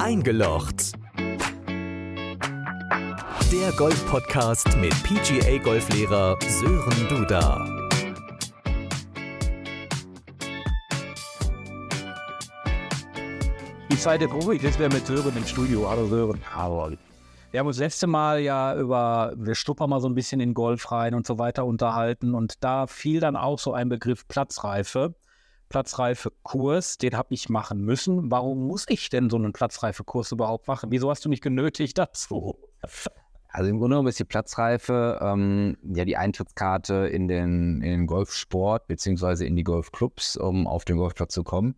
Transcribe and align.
Eingelocht. 0.00 0.94
Der 3.52 3.70
Golf-Podcast 3.76 4.74
mit 4.78 4.94
PGA-Golflehrer 5.02 6.38
Sören 6.48 7.08
Duda. 7.10 7.66
Die 13.92 13.98
zweite 13.98 14.24
ich 14.24 14.62
sitze 14.62 14.78
wieder 14.78 14.88
mit 14.88 15.06
Sören 15.06 15.36
im 15.36 15.44
Studio. 15.44 15.86
Hallo 15.90 16.06
Sören. 16.06 16.40
Hallo. 16.54 16.96
Wir 17.50 17.60
haben 17.60 17.66
uns 17.66 17.76
das 17.76 17.84
letzte 17.84 18.06
Mal 18.06 18.40
ja 18.40 18.74
über, 18.76 19.34
wir 19.36 19.54
stuppern 19.54 19.90
mal 19.90 20.00
so 20.00 20.08
ein 20.08 20.14
bisschen 20.14 20.40
in 20.40 20.54
Golf 20.54 20.90
rein 20.92 21.14
und 21.14 21.26
so 21.26 21.38
weiter 21.38 21.66
unterhalten 21.66 22.34
und 22.34 22.64
da 22.64 22.86
fiel 22.86 23.20
dann 23.20 23.36
auch 23.36 23.58
so 23.58 23.74
ein 23.74 23.90
Begriff 23.90 24.26
Platzreife. 24.26 25.14
Platzreife-Kurs, 25.70 26.98
den 26.98 27.16
habe 27.16 27.32
ich 27.32 27.48
machen 27.48 27.80
müssen. 27.80 28.30
Warum 28.30 28.66
muss 28.66 28.84
ich 28.88 29.08
denn 29.08 29.30
so 29.30 29.36
einen 29.36 29.52
Platzreife-Kurs 29.52 30.32
überhaupt 30.32 30.68
machen? 30.68 30.90
Wieso 30.90 31.08
hast 31.08 31.24
du 31.24 31.30
mich 31.30 31.40
genötigt 31.40 31.96
dazu? 31.96 32.58
Also 33.52 33.68
im 33.68 33.78
Grunde 33.78 33.94
genommen 33.94 34.08
ist 34.08 34.20
die 34.20 34.24
Platzreife 34.24 35.18
ähm, 35.20 35.76
ja 35.82 36.04
die 36.04 36.16
Eintrittskarte 36.16 37.08
in 37.08 37.26
den, 37.26 37.82
in 37.82 37.90
den 37.90 38.06
Golfsport 38.06 38.86
beziehungsweise 38.86 39.44
in 39.44 39.56
die 39.56 39.64
Golfclubs, 39.64 40.36
um 40.36 40.68
auf 40.68 40.84
den 40.84 40.98
Golfplatz 40.98 41.34
zu 41.34 41.42
kommen. 41.42 41.74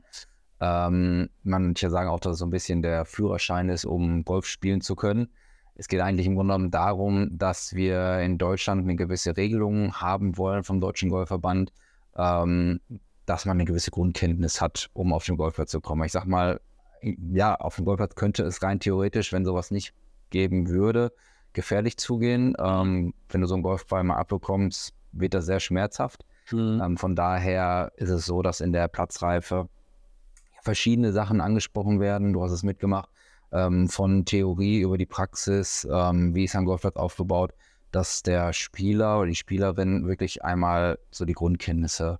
Ähm, 0.61 1.31
manche 1.43 1.89
sagen 1.89 2.11
auch, 2.11 2.21
dass 2.21 2.35
es 2.35 2.39
so 2.41 2.45
ein 2.45 2.51
bisschen 2.51 2.83
der 2.83 3.07
Führerschein 3.07 3.71
ist, 3.71 3.87
um 3.87 4.23
Golf 4.23 4.45
spielen 4.45 4.83
zu 4.83 4.97
können. 4.97 5.33
Es 5.75 5.89
geht 5.89 6.01
eigentlich 6.01 6.27
im 6.27 6.35
Grunde 6.35 6.53
genommen 6.53 6.71
darum, 6.71 7.31
dass 7.39 7.75
wir 7.75 8.21
in 8.21 8.37
Deutschland 8.37 8.83
eine 8.83 8.95
gewisse 8.95 9.37
Regelung 9.37 9.95
haben 9.95 10.37
wollen 10.37 10.65
vom 10.65 10.79
Deutschen 10.79 11.09
Golfverband, 11.09 11.73
ähm, 12.17 12.81
dass 13.33 13.47
man 13.47 13.57
eine 13.57 13.65
gewisse 13.65 13.91
Grundkenntnis 13.91 14.61
hat, 14.61 14.91
um 14.93 15.15
auf 15.15 15.25
den 15.25 15.39
Golfplatz 15.39 15.71
zu 15.71 15.81
kommen. 15.81 16.05
Ich 16.05 16.13
sag 16.13 16.27
mal, 16.27 16.61
ja, 17.01 17.55
auf 17.55 17.77
dem 17.77 17.87
Golfplatz 17.87 18.15
könnte 18.15 18.43
es 18.43 18.63
rein 18.63 18.79
theoretisch, 18.79 19.33
wenn 19.33 19.47
sowas 19.47 19.71
nicht 19.71 19.95
geben 20.29 20.69
würde, 20.69 21.13
gefährlich 21.55 21.97
zugehen. 21.97 22.55
Ähm, 22.59 23.15
wenn 23.31 23.41
du 23.41 23.47
so 23.47 23.55
einen 23.55 23.63
Golfball 23.63 24.05
mal 24.05 24.17
abbekommst, 24.17 24.93
wird 25.13 25.33
das 25.33 25.47
sehr 25.47 25.61
schmerzhaft. 25.61 26.27
Mhm. 26.51 26.83
Ähm, 26.85 26.97
von 26.99 27.17
daher 27.17 27.93
ist 27.97 28.11
es 28.11 28.27
so, 28.27 28.43
dass 28.43 28.61
in 28.61 28.75
der 28.75 28.87
Platzreife 28.89 29.67
verschiedene 30.61 31.13
Sachen 31.13 31.41
angesprochen 31.41 32.01
werden. 32.01 32.35
Du 32.35 32.43
hast 32.43 32.53
es 32.53 32.63
mitgemacht, 32.63 33.09
ähm, 33.51 33.89
von 33.89 34.27
Theorie 34.27 34.81
über 34.81 34.99
die 34.99 35.07
Praxis, 35.07 35.89
ähm, 35.91 36.35
wie 36.35 36.45
ist 36.45 36.55
ein 36.55 36.67
Golfplatz 36.67 36.97
aufgebaut, 36.97 37.55
dass 37.93 38.23
der 38.23 38.53
Spieler 38.53 39.21
oder 39.21 39.29
die 39.29 39.37
Spielerin 39.37 40.07
wirklich 40.07 40.45
einmal 40.45 40.99
so 41.11 41.25
die 41.25 41.33
Grundkenntnisse 41.33 42.19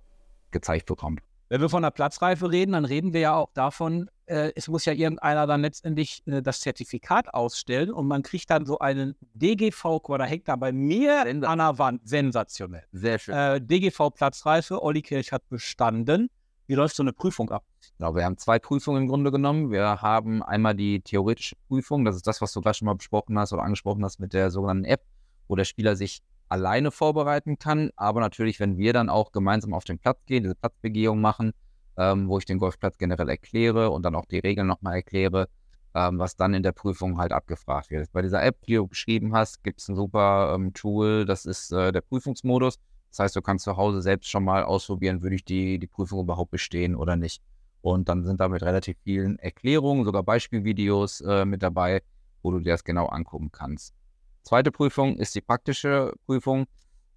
gezeigt 0.53 0.85
bekommt. 0.85 1.19
Wenn 1.49 1.61
wir 1.61 1.69
von 1.69 1.83
der 1.83 1.91
Platzreife 1.91 2.49
reden, 2.49 2.71
dann 2.71 2.85
reden 2.85 3.13
wir 3.13 3.19
ja 3.19 3.35
auch 3.35 3.51
davon, 3.53 4.09
äh, 4.25 4.51
es 4.55 4.67
muss 4.67 4.85
ja 4.85 4.93
irgendeiner 4.93 5.45
dann 5.45 5.61
letztendlich 5.61 6.23
äh, 6.25 6.41
das 6.41 6.61
Zertifikat 6.61 7.33
ausstellen 7.33 7.91
und 7.91 8.07
man 8.07 8.23
kriegt 8.23 8.49
dann 8.49 8.65
so 8.65 8.79
einen 8.79 9.15
DGV, 9.33 9.99
da 10.17 10.23
hängt 10.23 10.47
da 10.47 10.55
bei 10.55 10.71
mir 10.71 11.23
Sens 11.23 11.45
an 11.45 11.59
der 11.59 11.77
Wand, 11.77 12.07
sensationell. 12.07 12.83
Sehr 12.91 13.19
schön. 13.19 13.35
Äh, 13.35 13.61
DGV 13.61 14.09
Platzreife, 14.11 14.81
Olli 14.81 15.01
Kirch 15.01 15.31
hat 15.31 15.47
bestanden. 15.49 16.29
Wie 16.65 16.75
läuft 16.75 16.95
so 16.95 17.03
eine 17.03 17.13
Prüfung 17.13 17.51
ab? 17.51 17.65
Genau, 17.97 18.15
wir 18.15 18.23
haben 18.23 18.37
zwei 18.37 18.57
Prüfungen 18.57 19.03
im 19.03 19.09
Grunde 19.09 19.31
genommen. 19.31 19.69
Wir 19.69 20.01
haben 20.01 20.41
einmal 20.41 20.73
die 20.73 21.01
theoretische 21.01 21.55
Prüfung, 21.67 22.05
das 22.05 22.15
ist 22.15 22.25
das, 22.25 22.41
was 22.41 22.53
du 22.53 22.61
gerade 22.61 22.77
schon 22.77 22.85
mal 22.85 22.95
besprochen 22.95 23.37
hast 23.37 23.51
oder 23.53 23.63
angesprochen 23.63 24.03
hast 24.03 24.19
mit 24.19 24.33
der 24.33 24.49
sogenannten 24.49 24.85
App, 24.85 25.03
wo 25.47 25.55
der 25.55 25.65
Spieler 25.65 25.95
sich 25.95 26.21
alleine 26.53 26.91
vorbereiten 26.91 27.57
kann. 27.57 27.89
Aber 27.95 28.19
natürlich, 28.19 28.59
wenn 28.59 28.77
wir 28.77 28.93
dann 28.93 29.09
auch 29.09 29.31
gemeinsam 29.31 29.73
auf 29.73 29.83
den 29.83 29.97
Platz 29.97 30.19
gehen, 30.27 30.43
diese 30.43 30.55
Platzbegehung 30.55 31.19
machen, 31.19 31.53
ähm, 31.97 32.29
wo 32.29 32.37
ich 32.37 32.45
den 32.45 32.59
Golfplatz 32.59 32.97
generell 32.99 33.27
erkläre 33.27 33.89
und 33.89 34.03
dann 34.03 34.15
auch 34.15 34.25
die 34.25 34.37
Regeln 34.37 34.67
nochmal 34.67 34.95
erkläre, 34.95 35.49
ähm, 35.95 36.19
was 36.19 36.35
dann 36.35 36.53
in 36.53 36.61
der 36.61 36.71
Prüfung 36.71 37.17
halt 37.17 37.31
abgefragt 37.31 37.89
wird. 37.89 38.11
Bei 38.11 38.21
dieser 38.21 38.43
App, 38.43 38.61
die 38.67 38.75
du 38.75 38.87
beschrieben 38.87 39.33
hast, 39.33 39.63
gibt 39.63 39.81
es 39.81 39.89
ein 39.89 39.95
super 39.95 40.53
ähm, 40.55 40.73
Tool, 40.73 41.25
das 41.25 41.45
ist 41.45 41.71
äh, 41.71 41.91
der 41.91 42.01
Prüfungsmodus. 42.01 42.77
Das 43.09 43.19
heißt, 43.19 43.35
du 43.35 43.41
kannst 43.41 43.65
zu 43.65 43.75
Hause 43.75 44.01
selbst 44.03 44.29
schon 44.29 44.43
mal 44.43 44.63
ausprobieren, 44.63 45.23
würde 45.23 45.35
ich 45.35 45.45
die, 45.45 45.79
die 45.79 45.87
Prüfung 45.87 46.19
überhaupt 46.19 46.51
bestehen 46.51 46.95
oder 46.95 47.15
nicht. 47.15 47.41
Und 47.81 48.09
dann 48.09 48.23
sind 48.23 48.39
da 48.39 48.47
mit 48.47 48.61
relativ 48.61 48.97
vielen 49.03 49.39
Erklärungen, 49.39 50.05
sogar 50.05 50.23
Beispielvideos 50.23 51.21
äh, 51.21 51.45
mit 51.45 51.63
dabei, 51.63 52.01
wo 52.43 52.51
du 52.51 52.59
dir 52.59 52.73
das 52.73 52.83
genau 52.83 53.07
angucken 53.07 53.51
kannst. 53.51 53.93
Zweite 54.43 54.71
Prüfung 54.71 55.15
ist 55.17 55.35
die 55.35 55.41
praktische 55.41 56.13
Prüfung. 56.25 56.65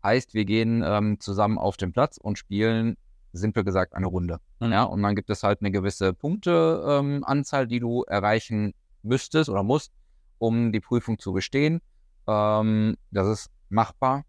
Heißt, 0.03 0.34
wir 0.34 0.44
gehen 0.44 0.82
ähm, 0.87 1.19
zusammen 1.19 1.59
auf 1.59 1.76
den 1.76 1.92
Platz 1.92 2.19
und 2.19 2.38
spielen, 2.38 2.97
simpel 3.32 3.64
gesagt, 3.64 3.94
eine 3.94 4.06
Runde. 4.06 4.38
Mhm. 4.60 4.72
Ja, 4.72 4.84
und 4.84 5.03
dann 5.03 5.16
gibt 5.16 5.31
es 5.31 5.42
halt 5.42 5.60
eine 5.60 5.72
gewisse 5.72 6.12
Punkteanzahl, 6.12 7.62
ähm, 7.65 7.69
die 7.69 7.81
du 7.81 8.04
erreichen 8.04 8.75
müsstest 9.03 9.50
oder 9.50 9.62
musst, 9.62 9.92
um 10.38 10.72
die 10.72 10.81
Prüfung 10.81 11.19
zu 11.19 11.32
bestehen. 11.32 11.81
Ähm, 12.26 12.97
das 13.10 13.26
ist 13.26 13.50
machbar. 13.69 14.25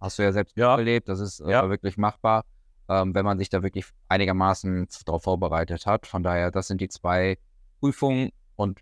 Hast 0.00 0.18
du 0.18 0.22
ja 0.22 0.32
selbst 0.32 0.56
ja. 0.56 0.76
erlebt. 0.76 1.08
Das 1.08 1.20
ist 1.20 1.40
äh, 1.40 1.50
ja. 1.50 1.68
wirklich 1.68 1.96
machbar, 1.96 2.44
ähm, 2.88 3.14
wenn 3.14 3.24
man 3.24 3.38
sich 3.38 3.48
da 3.48 3.62
wirklich 3.62 3.86
einigermaßen 4.08 4.88
darauf 5.04 5.22
vorbereitet 5.22 5.86
hat. 5.86 6.06
Von 6.06 6.22
daher, 6.22 6.50
das 6.50 6.66
sind 6.66 6.80
die 6.80 6.88
zwei 6.88 7.38
Prüfungen 7.80 8.30
und 8.56 8.80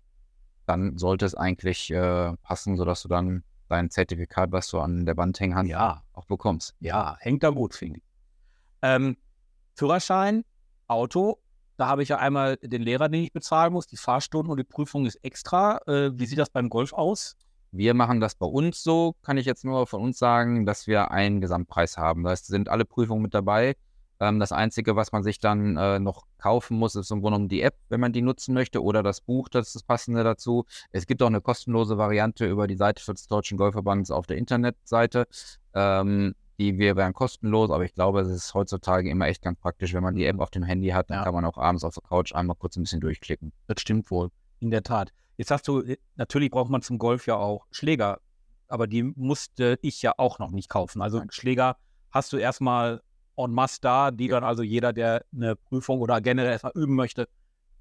dann 0.65 0.97
sollte 0.97 1.25
es 1.25 1.35
eigentlich 1.35 1.91
äh, 1.91 2.35
passen, 2.37 2.77
sodass 2.77 3.01
du 3.03 3.07
dann 3.09 3.43
dein 3.69 3.89
Zertifikat, 3.89 4.51
was 4.51 4.67
du 4.69 4.79
an 4.79 5.05
der 5.05 5.17
Wand 5.17 5.39
hängen 5.39 5.55
hast, 5.55 5.67
ja. 5.67 6.03
auch 6.13 6.25
bekommst. 6.25 6.75
Ja, 6.79 7.17
hängt 7.19 7.43
da 7.43 7.49
gut, 7.49 7.73
finde 7.73 7.99
ich. 7.99 8.03
Ähm, 8.81 9.17
Führerschein, 9.75 10.43
Auto, 10.87 11.39
da 11.77 11.87
habe 11.87 12.03
ich 12.03 12.09
ja 12.09 12.17
einmal 12.17 12.57
den 12.57 12.81
Lehrer, 12.81 13.07
den 13.07 13.23
ich 13.23 13.31
bezahlen 13.31 13.71
muss, 13.71 13.87
die 13.87 13.97
Fahrstunden 13.97 14.51
und 14.51 14.57
die 14.57 14.65
Prüfung 14.65 15.05
ist 15.05 15.15
extra. 15.23 15.79
Äh, 15.87 16.11
wie 16.13 16.25
sieht 16.25 16.37
das 16.37 16.49
beim 16.49 16.69
Golf 16.69 16.91
aus? 16.91 17.37
Wir 17.71 17.93
machen 17.93 18.19
das 18.19 18.35
bei 18.35 18.47
uns 18.47 18.83
so, 18.83 19.15
kann 19.21 19.37
ich 19.37 19.45
jetzt 19.45 19.63
nur 19.63 19.87
von 19.87 20.01
uns 20.01 20.17
sagen, 20.17 20.65
dass 20.65 20.87
wir 20.87 21.11
einen 21.11 21.39
Gesamtpreis 21.39 21.97
haben. 21.97 22.23
Da 22.23 22.35
sind 22.35 22.67
alle 22.67 22.83
Prüfungen 22.83 23.21
mit 23.21 23.33
dabei. 23.33 23.75
Ähm, 24.19 24.39
das 24.39 24.51
Einzige, 24.51 24.95
was 24.95 25.11
man 25.11 25.23
sich 25.23 25.39
dann 25.39 25.77
äh, 25.77 25.99
noch 25.99 26.23
kaufen 26.37 26.77
muss, 26.77 26.95
ist 26.95 27.11
im 27.11 27.21
Grunde 27.21 27.37
genommen 27.37 27.49
die 27.49 27.61
App, 27.61 27.75
wenn 27.89 27.99
man 27.99 28.13
die 28.13 28.21
nutzen 28.21 28.53
möchte, 28.53 28.83
oder 28.83 29.03
das 29.03 29.21
Buch, 29.21 29.49
das 29.49 29.67
ist 29.67 29.75
das 29.75 29.83
Passende 29.83 30.23
dazu. 30.23 30.65
Es 30.91 31.07
gibt 31.07 31.21
auch 31.21 31.27
eine 31.27 31.41
kostenlose 31.41 31.97
Variante 31.97 32.45
über 32.45 32.67
die 32.67 32.75
Seite 32.75 33.03
des 33.05 33.27
Deutschen 33.27 33.57
Golfverbands 33.57 34.11
auf 34.11 34.27
der 34.27 34.37
Internetseite. 34.37 35.27
Ähm, 35.73 36.35
die 36.59 36.77
wir 36.77 36.97
wären 36.97 37.13
kostenlos, 37.13 37.71
aber 37.71 37.85
ich 37.85 37.93
glaube, 37.95 38.19
es 38.19 38.27
ist 38.27 38.53
heutzutage 38.53 39.09
immer 39.09 39.27
echt 39.27 39.41
ganz 39.41 39.57
praktisch, 39.59 39.93
wenn 39.93 40.03
man 40.03 40.13
die 40.13 40.25
App 40.25 40.39
auf 40.41 40.49
dem 40.49 40.63
Handy 40.63 40.89
hat, 40.89 41.09
dann 41.09 41.19
ja. 41.19 41.23
kann 41.23 41.33
man 41.33 41.45
auch 41.45 41.57
abends 41.57 41.85
auf 41.85 41.93
der 41.93 42.03
Couch 42.03 42.35
einmal 42.35 42.57
kurz 42.57 42.75
ein 42.75 42.83
bisschen 42.83 42.99
durchklicken. 42.99 43.53
Das 43.67 43.79
stimmt 43.79 44.11
wohl, 44.11 44.29
in 44.59 44.69
der 44.69 44.83
Tat. 44.83 45.13
Jetzt 45.37 45.47
sagst 45.47 45.69
du, 45.69 45.83
natürlich 46.17 46.51
braucht 46.51 46.69
man 46.69 46.81
zum 46.81 46.97
Golf 46.97 47.27
ja 47.27 47.37
auch 47.37 47.65
Schläger, 47.71 48.19
aber 48.67 48.87
die 48.87 49.03
musste 49.03 49.79
ich 49.81 50.01
ja 50.01 50.13
auch 50.17 50.37
noch 50.37 50.51
nicht 50.51 50.67
kaufen. 50.67 51.01
Also 51.01 51.23
Schläger 51.29 51.77
hast 52.11 52.33
du 52.33 52.37
erstmal 52.37 53.01
en 53.43 53.51
masse 53.51 53.79
da, 53.81 54.11
die 54.11 54.27
dann 54.27 54.43
also 54.43 54.63
jeder, 54.63 54.93
der 54.93 55.25
eine 55.33 55.55
Prüfung 55.55 55.99
oder 55.99 56.21
generell 56.21 56.51
erstmal 56.51 56.73
üben 56.75 56.95
möchte, 56.95 57.27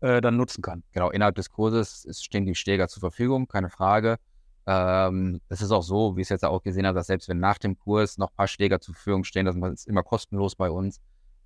äh, 0.00 0.20
dann 0.20 0.36
nutzen 0.36 0.62
kann. 0.62 0.82
Genau, 0.92 1.10
innerhalb 1.10 1.34
des 1.34 1.50
Kurses 1.50 2.06
stehen 2.20 2.46
die 2.46 2.54
Schläger 2.54 2.88
zur 2.88 3.00
Verfügung, 3.00 3.48
keine 3.48 3.68
Frage. 3.68 4.18
Ähm, 4.66 5.40
es 5.48 5.62
ist 5.62 5.70
auch 5.70 5.82
so, 5.82 6.16
wie 6.16 6.20
ich 6.20 6.26
es 6.26 6.28
jetzt 6.28 6.44
auch 6.44 6.62
gesehen 6.62 6.86
habe, 6.86 6.94
dass 6.96 7.06
selbst 7.06 7.28
wenn 7.28 7.40
nach 7.40 7.58
dem 7.58 7.78
Kurs 7.78 8.18
noch 8.18 8.30
ein 8.30 8.36
paar 8.36 8.48
Schläger 8.48 8.80
zur 8.80 8.94
Verfügung 8.94 9.24
stehen, 9.24 9.46
das 9.46 9.56
ist 9.56 9.86
immer 9.86 10.02
kostenlos 10.02 10.56
bei 10.56 10.70
uns. 10.70 11.00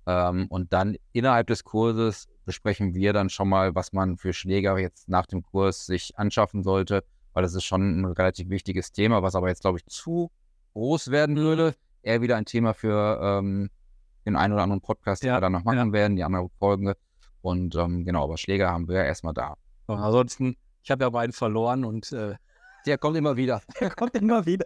Ähm, 0.05 0.47
und 0.49 0.73
dann 0.73 0.97
innerhalb 1.13 1.47
des 1.47 1.63
Kurses 1.63 2.27
besprechen 2.45 2.93
wir 2.93 3.13
dann 3.13 3.29
schon 3.29 3.47
mal, 3.47 3.75
was 3.75 3.93
man 3.93 4.17
für 4.17 4.33
Schläger 4.33 4.77
jetzt 4.77 5.07
nach 5.07 5.25
dem 5.25 5.41
Kurs 5.41 5.85
sich 5.85 6.17
anschaffen 6.17 6.63
sollte, 6.63 7.03
weil 7.31 7.43
das 7.43 7.55
ist 7.55 7.63
schon 7.63 8.01
ein 8.01 8.05
relativ 8.05 8.49
wichtiges 8.49 8.91
Thema, 8.91 9.23
was 9.23 9.35
aber 9.35 9.47
jetzt, 9.47 9.61
glaube 9.61 9.77
ich, 9.77 9.85
zu 9.85 10.29
groß 10.73 11.09
werden 11.11 11.37
würde. 11.37 11.75
Eher 12.01 12.21
wieder 12.21 12.35
ein 12.35 12.45
Thema 12.45 12.73
für 12.73 13.19
ähm, 13.21 13.69
den 14.25 14.35
einen 14.35 14.53
oder 14.53 14.63
anderen 14.63 14.81
Podcast, 14.81 15.23
ja, 15.23 15.33
den 15.33 15.37
wir 15.37 15.41
dann 15.41 15.51
noch 15.51 15.63
machen 15.63 15.87
ja. 15.87 15.93
werden, 15.93 16.15
die 16.15 16.23
anderen 16.23 16.49
Folgen. 16.59 16.93
Und 17.41 17.75
ähm, 17.75 18.05
genau, 18.05 18.23
aber 18.23 18.37
Schläger 18.37 18.71
haben 18.71 18.87
wir 18.87 18.97
ja 18.97 19.03
erstmal 19.03 19.33
da. 19.33 19.55
Und 19.87 19.99
ansonsten, 19.99 20.55
ich 20.81 20.91
habe 20.91 21.03
ja 21.03 21.09
beiden 21.09 21.33
verloren 21.33 21.83
und 21.83 22.11
äh, 22.11 22.35
der 22.85 22.97
kommt 22.97 23.17
immer 23.17 23.37
wieder. 23.37 23.61
Der 23.79 23.89
kommt 23.91 24.15
immer 24.15 24.45
wieder. 24.45 24.65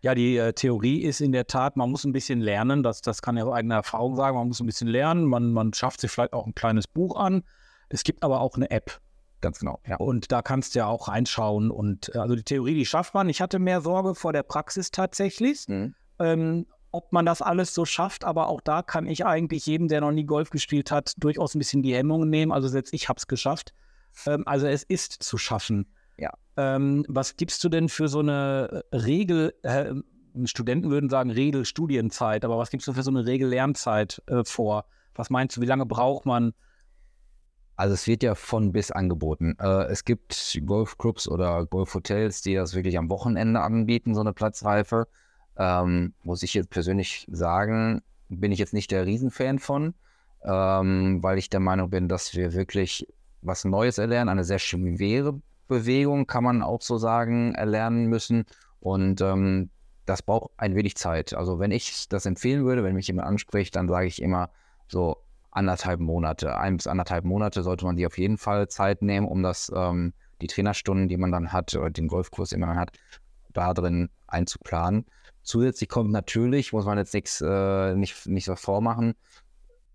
Ja, 0.00 0.14
die 0.14 0.36
äh, 0.36 0.52
Theorie 0.52 1.02
ist 1.02 1.20
in 1.20 1.32
der 1.32 1.48
Tat, 1.48 1.76
man 1.76 1.90
muss 1.90 2.04
ein 2.04 2.12
bisschen 2.12 2.40
lernen, 2.40 2.84
das, 2.84 3.00
das 3.00 3.20
kann 3.20 3.36
ja 3.36 3.44
aus 3.44 3.52
eigener 3.52 3.76
Erfahrung 3.76 4.14
sagen, 4.14 4.36
man 4.36 4.46
muss 4.46 4.60
ein 4.60 4.66
bisschen 4.66 4.86
lernen, 4.86 5.24
man, 5.24 5.52
man 5.52 5.72
schafft 5.72 6.00
sich 6.00 6.10
vielleicht 6.10 6.32
auch 6.32 6.46
ein 6.46 6.54
kleines 6.54 6.86
Buch 6.86 7.16
an. 7.16 7.42
Es 7.88 8.04
gibt 8.04 8.22
aber 8.22 8.40
auch 8.40 8.54
eine 8.54 8.70
App. 8.70 9.00
Ganz 9.40 9.58
genau. 9.60 9.80
Ja. 9.86 9.96
Und 9.96 10.30
da 10.32 10.42
kannst 10.42 10.74
du 10.74 10.80
ja 10.80 10.86
auch 10.86 11.08
reinschauen. 11.08 11.70
Und 11.70 12.14
äh, 12.14 12.18
also 12.18 12.34
die 12.34 12.42
Theorie, 12.42 12.74
die 12.74 12.86
schafft 12.86 13.14
man. 13.14 13.28
Ich 13.28 13.40
hatte 13.40 13.58
mehr 13.58 13.80
Sorge 13.80 14.14
vor 14.14 14.32
der 14.32 14.42
Praxis 14.42 14.90
tatsächlich. 14.90 15.66
Mhm. 15.68 15.94
Ähm, 16.18 16.66
ob 16.90 17.12
man 17.12 17.26
das 17.26 17.42
alles 17.42 17.74
so 17.74 17.84
schafft, 17.84 18.24
aber 18.24 18.48
auch 18.48 18.60
da 18.60 18.82
kann 18.82 19.06
ich 19.06 19.26
eigentlich 19.26 19.66
jedem, 19.66 19.88
der 19.88 20.00
noch 20.00 20.12
nie 20.12 20.24
Golf 20.24 20.50
gespielt 20.50 20.90
hat, 20.90 21.12
durchaus 21.18 21.54
ein 21.54 21.58
bisschen 21.58 21.82
die 21.82 21.94
Hemmungen 21.94 22.30
nehmen. 22.30 22.52
Also 22.52 22.68
selbst 22.68 22.94
ich 22.94 23.08
habe 23.08 23.18
es 23.18 23.26
geschafft. 23.26 23.74
Ähm, 24.26 24.42
also 24.46 24.66
es 24.66 24.82
ist 24.82 25.12
zu 25.22 25.38
schaffen. 25.38 25.86
Ja. 26.18 26.32
Ähm, 26.56 27.04
was 27.08 27.36
gibst 27.36 27.62
du 27.62 27.68
denn 27.68 27.88
für 27.88 28.08
so 28.08 28.20
eine 28.20 28.84
äh, 28.90 28.96
Regel? 28.96 29.54
Äh, 29.62 29.94
Studenten 30.44 30.90
würden 30.90 31.10
sagen 31.10 31.30
Regelstudienzeit, 31.30 32.44
aber 32.44 32.58
was 32.58 32.70
gibst 32.70 32.86
du 32.86 32.92
für 32.92 33.02
so 33.02 33.10
eine 33.10 33.26
Regellernzeit 33.26 34.22
äh, 34.26 34.44
vor? 34.44 34.84
Was 35.14 35.30
meinst 35.30 35.56
du, 35.56 35.60
wie 35.60 35.66
lange 35.66 35.86
braucht 35.86 36.26
man? 36.26 36.52
Also 37.76 37.94
es 37.94 38.06
wird 38.08 38.24
ja 38.24 38.34
von 38.34 38.72
bis 38.72 38.90
angeboten. 38.90 39.56
Äh, 39.60 39.84
es 39.84 40.04
gibt 40.04 40.58
Golfclubs 40.64 41.28
oder 41.28 41.64
Golfhotels, 41.66 42.42
die 42.42 42.54
das 42.54 42.74
wirklich 42.74 42.98
am 42.98 43.08
Wochenende 43.08 43.60
anbieten, 43.60 44.14
so 44.14 44.20
eine 44.20 44.32
Platzreife. 44.32 45.06
Ähm, 45.58 46.14
muss 46.22 46.42
ich 46.42 46.54
jetzt 46.54 46.70
persönlich 46.70 47.26
sagen, 47.30 48.02
bin 48.28 48.52
ich 48.52 48.58
jetzt 48.58 48.74
nicht 48.74 48.90
der 48.90 49.06
Riesenfan 49.06 49.58
von, 49.58 49.94
ähm, 50.44 51.22
weil 51.22 51.38
ich 51.38 51.50
der 51.50 51.60
Meinung 51.60 51.90
bin, 51.90 52.08
dass 52.08 52.34
wir 52.34 52.52
wirklich 52.52 53.06
was 53.42 53.64
Neues 53.64 53.98
erlernen, 53.98 54.28
eine 54.28 54.44
sehr 54.44 54.58
schwere 54.58 55.40
Bewegung, 55.66 56.26
kann 56.26 56.44
man 56.44 56.62
auch 56.62 56.82
so 56.82 56.98
sagen, 56.98 57.54
erlernen 57.54 58.06
müssen. 58.06 58.44
Und 58.80 59.20
ähm, 59.20 59.70
das 60.06 60.22
braucht 60.22 60.50
ein 60.56 60.74
wenig 60.74 60.96
Zeit. 60.96 61.34
Also 61.34 61.58
wenn 61.58 61.70
ich 61.70 62.08
das 62.08 62.26
empfehlen 62.26 62.64
würde, 62.64 62.84
wenn 62.84 62.94
mich 62.94 63.08
jemand 63.08 63.28
anspricht, 63.28 63.76
dann 63.76 63.88
sage 63.88 64.06
ich 64.06 64.22
immer 64.22 64.50
so 64.88 65.18
anderthalb 65.50 66.00
Monate. 66.00 66.56
Ein 66.56 66.76
bis 66.76 66.86
anderthalb 66.86 67.24
Monate 67.24 67.62
sollte 67.62 67.84
man 67.84 67.96
sich 67.96 68.06
auf 68.06 68.18
jeden 68.18 68.38
Fall 68.38 68.68
Zeit 68.68 69.02
nehmen, 69.02 69.26
um 69.26 69.42
das, 69.42 69.70
ähm, 69.74 70.12
die 70.40 70.46
Trainerstunden, 70.46 71.08
die 71.08 71.16
man 71.16 71.32
dann 71.32 71.52
hat, 71.52 71.74
oder 71.74 71.90
den 71.90 72.08
Golfkurs, 72.08 72.50
den 72.50 72.60
man 72.60 72.78
hat, 72.78 72.92
da 73.52 73.74
drin 73.74 74.08
einzuplanen. 74.26 75.04
Zusätzlich 75.48 75.88
kommt 75.88 76.10
natürlich, 76.10 76.74
muss 76.74 76.84
man 76.84 76.98
jetzt 76.98 77.14
nichts, 77.14 77.40
äh, 77.40 77.94
nicht, 77.94 78.26
nicht 78.26 78.44
so 78.44 78.54
vormachen, 78.54 79.14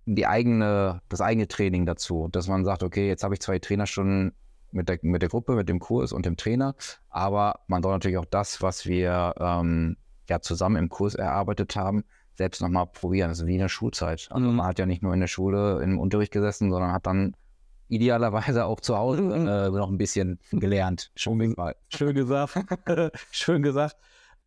die 0.07 0.25
eigene, 0.25 1.03
das 1.09 1.21
eigene 1.21 1.47
Training 1.47 1.85
dazu, 1.85 2.27
dass 2.31 2.47
man 2.47 2.65
sagt, 2.65 2.81
okay, 2.81 3.07
jetzt 3.07 3.23
habe 3.23 3.35
ich 3.35 3.39
zwei 3.39 3.59
Trainerstunden 3.59 4.33
mit 4.71 4.89
der, 4.89 4.97
mit 5.03 5.21
der 5.21 5.29
Gruppe, 5.29 5.53
mit 5.53 5.69
dem 5.69 5.77
Kurs 5.77 6.11
und 6.11 6.25
dem 6.25 6.37
Trainer, 6.37 6.73
aber 7.11 7.59
man 7.67 7.83
soll 7.83 7.91
natürlich 7.91 8.17
auch 8.17 8.25
das, 8.25 8.63
was 8.63 8.87
wir 8.87 9.35
ähm, 9.39 9.95
ja 10.27 10.41
zusammen 10.41 10.77
im 10.77 10.89
Kurs 10.89 11.13
erarbeitet 11.13 11.75
haben, 11.75 12.03
selbst 12.35 12.59
nochmal 12.59 12.87
probieren. 12.87 13.29
Das 13.29 13.41
ist 13.41 13.45
wie 13.45 13.53
in 13.53 13.59
der 13.59 13.69
Schulzeit. 13.69 14.29
Also 14.31 14.49
mhm. 14.49 14.55
man 14.55 14.65
hat 14.65 14.79
ja 14.79 14.87
nicht 14.87 15.03
nur 15.03 15.13
in 15.13 15.19
der 15.19 15.27
Schule 15.27 15.83
im 15.83 15.99
Unterricht 15.99 16.31
gesessen, 16.31 16.71
sondern 16.71 16.91
hat 16.91 17.05
dann 17.05 17.35
idealerweise 17.89 18.65
auch 18.65 18.79
zu 18.79 18.97
Hause 18.97 19.21
mhm. 19.21 19.47
äh, 19.47 19.69
noch 19.69 19.91
ein 19.91 19.99
bisschen 19.99 20.39
gelernt. 20.49 21.11
Schön, 21.15 21.55
schön 21.99 22.15
gesagt. 22.15 22.57
schön 23.31 23.61
gesagt. 23.61 23.97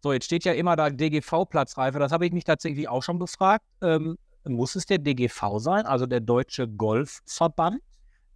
So, 0.07 0.13
jetzt 0.13 0.27
steht 0.27 0.45
ja 0.45 0.53
immer 0.53 0.77
da 0.77 0.89
DGV-Platzreife. 0.89 1.99
Das 1.99 2.13
habe 2.13 2.27
ich 2.27 2.33
mich 2.33 2.45
tatsächlich 2.45 2.89
auch 2.89 3.03
schon 3.03 3.19
gefragt. 3.19 3.65
Ähm, 3.83 4.17
muss 4.45 4.77
es 4.77 4.87
der 4.87 4.99
DGV 4.99 5.59
sein, 5.59 5.85
also 5.85 6.07
der 6.07 6.21
Deutsche 6.21 6.69
Golfverband? 6.69 7.81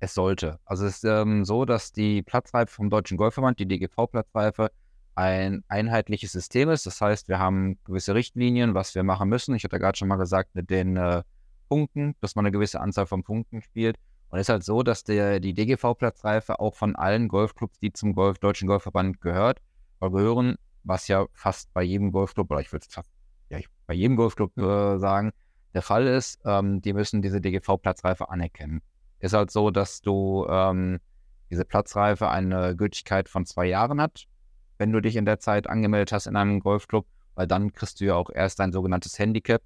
Es 0.00 0.14
sollte. 0.14 0.58
Also 0.64 0.84
es 0.86 0.96
ist 0.96 1.04
ähm, 1.04 1.44
so, 1.44 1.64
dass 1.64 1.92
die 1.92 2.24
Platzreife 2.24 2.74
vom 2.74 2.90
Deutschen 2.90 3.16
Golfverband, 3.16 3.60
die 3.60 3.66
DGV-Platzreife, 3.66 4.72
ein 5.14 5.62
einheitliches 5.68 6.32
System 6.32 6.70
ist. 6.70 6.86
Das 6.86 7.00
heißt, 7.00 7.28
wir 7.28 7.38
haben 7.38 7.78
gewisse 7.84 8.16
Richtlinien, 8.16 8.74
was 8.74 8.96
wir 8.96 9.04
machen 9.04 9.28
müssen. 9.28 9.54
Ich 9.54 9.62
hatte 9.62 9.78
gerade 9.78 9.96
schon 9.96 10.08
mal 10.08 10.16
gesagt, 10.16 10.52
mit 10.56 10.70
den 10.70 10.96
äh, 10.96 11.22
Punkten, 11.68 12.16
dass 12.20 12.34
man 12.34 12.46
eine 12.46 12.50
gewisse 12.50 12.80
Anzahl 12.80 13.06
von 13.06 13.22
Punkten 13.22 13.62
spielt. 13.62 13.94
Und 14.30 14.40
es 14.40 14.46
ist 14.46 14.48
halt 14.48 14.64
so, 14.64 14.82
dass 14.82 15.04
der, 15.04 15.38
die 15.38 15.54
DGV-Platzreife 15.54 16.58
auch 16.58 16.74
von 16.74 16.96
allen 16.96 17.28
Golfclubs, 17.28 17.78
die 17.78 17.92
zum 17.92 18.16
Golf, 18.16 18.40
Deutschen 18.40 18.66
Golfverband 18.66 19.20
gehört, 19.20 19.60
gehören, 20.00 20.56
was 20.84 21.08
ja 21.08 21.26
fast 21.32 21.72
bei 21.72 21.82
jedem 21.82 22.12
Golfclub, 22.12 22.50
oder 22.50 22.60
ich 22.60 22.72
würde 22.72 22.84
es 22.86 22.94
fast 22.94 23.10
ja, 23.48 23.58
bei 23.86 23.94
jedem 23.94 24.16
Golfclub 24.16 24.56
äh, 24.58 24.98
sagen, 24.98 25.32
der 25.74 25.82
Fall 25.82 26.06
ist, 26.06 26.40
ähm, 26.44 26.80
die 26.82 26.92
müssen 26.92 27.22
diese 27.22 27.40
DGV-Platzreife 27.40 28.28
anerkennen. 28.28 28.82
Ist 29.18 29.34
halt 29.34 29.50
so, 29.50 29.70
dass 29.70 30.00
du 30.00 30.46
ähm, 30.48 31.00
diese 31.50 31.64
Platzreife 31.64 32.28
eine 32.28 32.74
Gültigkeit 32.76 33.28
von 33.28 33.44
zwei 33.46 33.66
Jahren 33.66 34.00
hat 34.00 34.26
wenn 34.80 34.92
du 34.92 35.00
dich 35.00 35.16
in 35.16 35.26
der 35.26 35.38
Zeit 35.38 35.68
angemeldet 35.68 36.10
hast 36.10 36.26
in 36.26 36.36
einem 36.36 36.58
Golfclub, 36.58 37.06
weil 37.34 37.46
dann 37.46 37.72
kriegst 37.72 38.00
du 38.00 38.06
ja 38.06 38.14
auch 38.14 38.30
erst 38.30 38.60
dein 38.60 38.72
sogenanntes 38.72 39.18
Handicap. 39.18 39.60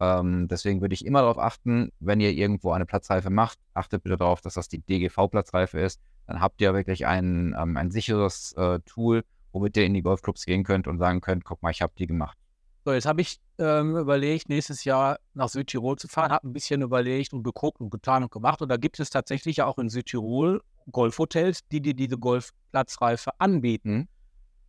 Ähm, 0.00 0.48
deswegen 0.48 0.80
würde 0.80 0.92
ich 0.92 1.06
immer 1.06 1.20
darauf 1.20 1.38
achten, 1.38 1.92
wenn 2.00 2.18
ihr 2.18 2.32
irgendwo 2.32 2.72
eine 2.72 2.84
Platzreife 2.84 3.30
macht, 3.30 3.60
achtet 3.74 4.02
bitte 4.02 4.16
darauf, 4.16 4.40
dass 4.40 4.54
das 4.54 4.68
die 4.68 4.80
DGV-Platzreife 4.80 5.78
ist. 5.78 6.00
Dann 6.26 6.40
habt 6.40 6.60
ihr 6.60 6.74
wirklich 6.74 7.06
ein, 7.06 7.54
ähm, 7.56 7.76
ein 7.76 7.92
sicheres 7.92 8.54
äh, 8.54 8.80
Tool, 8.80 9.22
womit 9.56 9.76
ihr 9.78 9.86
in 9.86 9.94
die 9.94 10.02
Golfclubs 10.02 10.44
gehen 10.44 10.64
könnt 10.64 10.86
und 10.86 10.98
sagen 10.98 11.22
könnt, 11.22 11.44
guck 11.44 11.62
mal, 11.62 11.70
ich 11.70 11.80
habe 11.80 11.94
die 11.98 12.06
gemacht. 12.06 12.36
So, 12.84 12.92
jetzt 12.92 13.06
habe 13.06 13.22
ich 13.22 13.40
ähm, 13.58 13.96
überlegt, 13.96 14.50
nächstes 14.50 14.84
Jahr 14.84 15.18
nach 15.32 15.48
Südtirol 15.48 15.96
zu 15.96 16.08
fahren, 16.08 16.30
habe 16.30 16.46
ein 16.46 16.52
bisschen 16.52 16.82
überlegt 16.82 17.32
und 17.32 17.42
geguckt 17.42 17.80
und 17.80 17.90
getan 17.90 18.22
und 18.22 18.30
gemacht. 18.30 18.60
Und 18.60 18.68
da 18.68 18.76
gibt 18.76 19.00
es 19.00 19.08
tatsächlich 19.08 19.56
ja 19.56 19.66
auch 19.66 19.78
in 19.78 19.88
Südtirol 19.88 20.62
Golfhotels, 20.92 21.66
die 21.72 21.80
dir 21.80 21.94
diese 21.94 22.18
Golfplatzreife 22.18 23.30
anbieten. 23.38 24.08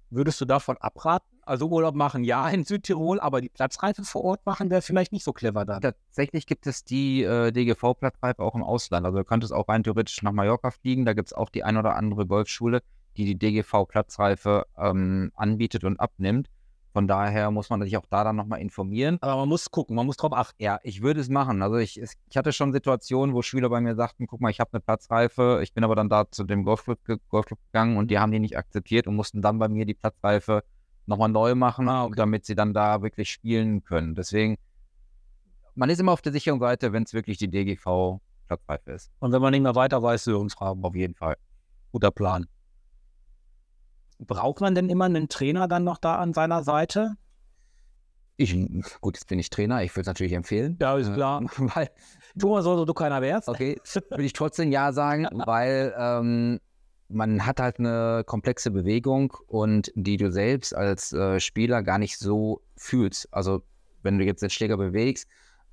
Würdest 0.10 0.40
du 0.40 0.46
davon 0.46 0.78
abraten? 0.78 1.38
Also 1.46 1.68
Urlaub 1.68 1.96
machen 1.96 2.24
ja 2.24 2.50
in 2.50 2.64
Südtirol, 2.64 3.20
aber 3.20 3.42
die 3.42 3.50
Platzreife 3.50 4.04
vor 4.04 4.24
Ort 4.24 4.46
machen 4.46 4.70
wäre 4.70 4.82
vielleicht 4.82 5.12
nicht 5.12 5.24
so 5.24 5.34
clever 5.34 5.66
dann. 5.66 5.82
Tatsächlich 5.82 6.46
gibt 6.48 6.66
es 6.66 6.86
die 6.86 7.24
äh, 7.24 7.52
DGV-Platzreife 7.52 8.42
auch 8.42 8.56
im 8.56 8.64
Ausland. 8.64 9.06
Also 9.06 9.20
du 9.20 9.26
könntest 9.26 9.54
auch 9.54 9.68
rein 9.68 9.84
theoretisch 9.84 10.24
nach 10.24 10.32
Mallorca 10.32 10.72
fliegen. 10.72 11.06
Da 11.06 11.14
gibt 11.14 11.28
es 11.28 11.34
auch 11.34 11.50
die 11.50 11.64
ein 11.64 11.78
oder 11.78 11.96
andere 11.96 12.26
Golfschule, 12.26 12.82
die 13.18 13.26
die 13.26 13.38
DGV-Platzreife 13.38 14.66
ähm, 14.78 15.32
anbietet 15.36 15.84
und 15.84 16.00
abnimmt. 16.00 16.50
Von 16.94 17.08
daher 17.08 17.52
muss 17.52 17.70
man 17.70 17.82
sich 17.84 17.96
auch 17.96 18.06
da 18.10 18.24
dann 18.24 18.36
nochmal 18.36 18.60
informieren. 18.60 19.20
Aber 19.22 19.36
man 19.36 19.50
muss 19.50 19.70
gucken, 19.70 19.96
man 19.96 20.08
muss 20.08 20.18
drauf 20.18 20.34
achten. 20.34 20.56
Ja, 20.64 20.80
ich 20.82 21.04
würde 21.04 21.20
es 21.20 21.30
machen. 21.30 21.62
Also 21.62 21.78
ich, 21.78 22.02
ich 22.02 22.38
hatte 22.38 22.52
schon 22.52 22.74
Situationen, 22.74 23.36
wo 23.36 23.44
Schüler 23.44 23.70
bei 23.70 23.80
mir 23.82 23.96
sagten, 23.96 24.26
guck 24.26 24.42
mal, 24.42 24.50
ich 24.50 24.60
habe 24.60 24.72
eine 24.74 24.80
Platzreife, 24.80 25.60
ich 25.62 25.74
bin 25.74 25.84
aber 25.84 25.96
dann 25.96 26.10
da 26.10 26.30
zu 26.32 26.44
dem 26.44 26.64
Golfclub, 26.64 26.98
Golfclub 27.30 27.60
gegangen 27.68 27.98
und 27.98 28.10
die 28.10 28.18
haben 28.18 28.32
die 28.32 28.40
nicht 28.40 28.58
akzeptiert 28.58 29.06
und 29.06 29.16
mussten 29.16 29.44
dann 29.44 29.60
bei 29.60 29.68
mir 29.68 29.86
die 29.86 29.94
Platzreife 29.94 30.64
nochmal 31.06 31.30
neu 31.30 31.54
machen, 31.54 31.88
ah, 31.88 32.06
okay. 32.06 32.16
damit 32.18 32.46
sie 32.46 32.56
dann 32.56 32.74
da 32.74 33.04
wirklich 33.04 33.30
spielen 33.30 33.84
können. 33.84 34.16
Deswegen, 34.16 34.58
man 35.76 35.92
ist 35.92 36.00
immer 36.00 36.14
auf 36.14 36.24
der 36.24 36.32
sicheren 36.32 36.60
Seite, 36.60 36.94
wenn 36.94 37.04
es 37.04 37.14
wirklich 37.14 37.38
die 37.38 37.48
DGV-Platzreife 37.48 38.92
ist. 38.92 39.12
Und 39.20 39.32
wenn 39.34 39.42
man 39.44 39.52
nicht 39.52 39.62
mehr 39.62 39.76
weiter 39.76 40.02
weiß, 40.02 40.26
wir 40.26 40.40
uns 40.40 40.56
fragen. 40.56 40.84
Auf 40.84 40.96
jeden 40.96 41.14
Fall. 41.14 41.38
Guter 41.92 42.10
Plan. 42.10 42.48
Braucht 44.20 44.62
man 44.62 44.76
denn 44.76 44.90
immer 44.90 45.06
einen 45.06 45.30
Trainer 45.30 45.68
dann 45.68 45.84
noch 45.84 45.98
da 45.98 46.16
an 46.16 46.34
seiner 46.34 46.64
Seite? 46.64 47.16
Ich, 48.38 48.56
gut, 49.02 49.16
jetzt 49.18 49.28
bin 49.28 49.40
ich 49.40 49.50
Trainer, 49.50 49.84
ich 49.84 49.92
würde 49.94 50.02
es 50.02 50.08
natürlich 50.08 50.34
empfehlen. 50.34 50.78
Ja, 50.80 50.96
ist 50.98 51.14
klar. 51.14 51.42
weil 51.58 51.90
tu 52.38 52.50
mal 52.50 52.62
so, 52.62 52.78
so 52.78 52.86
du 52.86 52.94
keiner 52.94 53.22
wärst. 53.22 53.50
Okay, 53.50 53.80
würde 54.10 54.24
ich 54.24 54.34
trotzdem 54.34 54.72
ja 54.72 54.94
sagen, 54.94 55.28
weil 55.32 55.94
ähm, 55.98 56.60
man 57.10 57.46
hat 57.46 57.60
halt 57.60 57.80
eine 57.80 58.24
komplexe 58.26 58.70
Bewegung 58.70 59.36
und 59.48 59.92
die 59.96 60.18
du 60.18 60.32
selbst 60.32 60.76
als 60.76 61.14
äh, 61.14 61.40
Spieler 61.40 61.82
gar 61.82 61.98
nicht 61.98 62.20
so 62.20 62.62
fühlst. 62.76 63.28
Also 63.32 63.64
wenn 64.04 64.20
du 64.20 64.26
jetzt 64.26 64.44
den 64.44 64.52
Schläger 64.52 64.78
bewegst, 64.78 65.28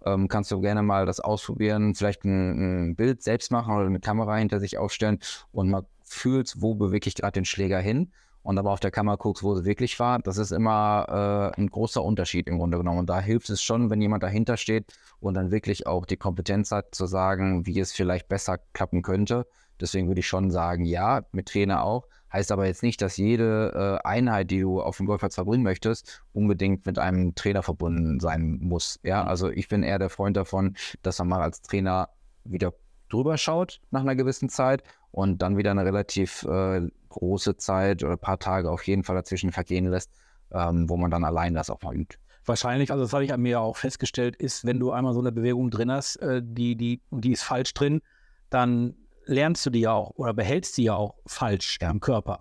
ähm, 0.06 0.28
kannst 0.28 0.50
du 0.50 0.60
gerne 0.60 0.82
mal 0.82 1.06
das 1.06 1.20
ausprobieren, 1.20 1.94
vielleicht 1.94 2.24
ein, 2.24 2.90
ein, 2.90 2.96
Bild 2.96 3.22
selbst 3.22 3.50
machen 3.50 3.74
oder 3.74 3.86
eine 3.86 4.00
Kamera 4.00 4.36
hinter 4.36 4.60
sich 4.60 4.78
aufstellen 4.78 5.18
und 5.52 5.70
mal 5.70 5.86
fühlst, 6.02 6.60
wo 6.60 6.74
bewege 6.74 7.08
ich 7.08 7.14
gerade 7.14 7.32
den 7.32 7.44
Schläger 7.44 7.78
hin 7.78 8.12
und 8.44 8.58
aber 8.58 8.70
auf 8.70 8.80
der 8.80 8.90
Kamera 8.90 9.16
guckst, 9.16 9.42
wo 9.42 9.54
sie 9.54 9.64
wirklich 9.64 9.98
war, 9.98 10.18
das 10.18 10.36
ist 10.36 10.52
immer 10.52 11.52
äh, 11.56 11.60
ein 11.60 11.68
großer 11.68 12.04
Unterschied 12.04 12.46
im 12.46 12.58
Grunde 12.58 12.76
genommen. 12.76 13.00
Und 13.00 13.08
da 13.08 13.18
hilft 13.18 13.48
es 13.48 13.62
schon, 13.62 13.88
wenn 13.88 14.02
jemand 14.02 14.22
dahinter 14.22 14.58
steht 14.58 14.92
und 15.18 15.34
dann 15.34 15.50
wirklich 15.50 15.86
auch 15.86 16.04
die 16.04 16.18
Kompetenz 16.18 16.70
hat, 16.70 16.94
zu 16.94 17.06
sagen, 17.06 17.66
wie 17.66 17.80
es 17.80 17.92
vielleicht 17.92 18.28
besser 18.28 18.58
klappen 18.74 19.00
könnte. 19.00 19.46
Deswegen 19.80 20.08
würde 20.08 20.20
ich 20.20 20.28
schon 20.28 20.50
sagen, 20.50 20.84
ja, 20.84 21.22
mit 21.32 21.48
Trainer 21.48 21.82
auch. 21.82 22.06
Heißt 22.34 22.52
aber 22.52 22.66
jetzt 22.66 22.82
nicht, 22.82 23.00
dass 23.00 23.16
jede 23.16 24.00
äh, 24.04 24.06
Einheit, 24.06 24.50
die 24.50 24.60
du 24.60 24.82
auf 24.82 24.98
dem 24.98 25.06
Golfplatz 25.06 25.36
verbringen 25.36 25.62
möchtest, 25.62 26.22
unbedingt 26.34 26.84
mit 26.84 26.98
einem 26.98 27.34
Trainer 27.34 27.62
verbunden 27.62 28.20
sein 28.20 28.58
muss. 28.60 29.00
Ja, 29.02 29.22
mhm. 29.22 29.28
also 29.28 29.48
ich 29.48 29.68
bin 29.68 29.82
eher 29.82 29.98
der 29.98 30.10
Freund 30.10 30.36
davon, 30.36 30.76
dass 31.02 31.18
man 31.18 31.28
mal 31.28 31.40
als 31.40 31.62
Trainer 31.62 32.10
wieder 32.44 32.74
drüber 33.08 33.38
schaut 33.38 33.80
nach 33.90 34.02
einer 34.02 34.16
gewissen 34.16 34.50
Zeit 34.50 34.82
und 35.14 35.42
dann 35.42 35.56
wieder 35.56 35.70
eine 35.70 35.84
relativ 35.84 36.42
äh, 36.42 36.88
große 37.10 37.56
Zeit 37.56 38.02
oder 38.02 38.14
ein 38.14 38.18
paar 38.18 38.40
Tage 38.40 38.68
auf 38.68 38.84
jeden 38.84 39.04
Fall 39.04 39.14
dazwischen 39.14 39.52
vergehen 39.52 39.86
lässt, 39.86 40.10
ähm, 40.50 40.90
wo 40.90 40.96
man 40.96 41.12
dann 41.12 41.22
allein 41.22 41.54
das 41.54 41.70
auch 41.70 41.80
mal 41.82 41.94
übt. 41.94 42.18
Wahrscheinlich, 42.44 42.90
also 42.90 43.04
das 43.04 43.12
habe 43.12 43.24
ich 43.24 43.32
an 43.32 43.40
mir 43.40 43.60
auch 43.60 43.76
festgestellt, 43.76 44.34
ist, 44.34 44.64
wenn 44.64 44.80
du 44.80 44.90
einmal 44.90 45.14
so 45.14 45.20
eine 45.20 45.30
Bewegung 45.30 45.70
drin 45.70 45.92
hast, 45.92 46.16
äh, 46.16 46.42
die, 46.44 46.74
die, 46.74 47.00
die 47.12 47.30
ist 47.30 47.44
falsch 47.44 47.72
drin, 47.74 48.02
dann 48.50 48.96
lernst 49.24 49.64
du 49.64 49.70
die 49.70 49.82
ja 49.82 49.92
auch 49.92 50.10
oder 50.16 50.34
behältst 50.34 50.74
sie 50.74 50.82
ja 50.84 50.96
auch 50.96 51.14
falsch 51.26 51.78
ja. 51.80 51.92
im 51.92 52.00
Körper. 52.00 52.40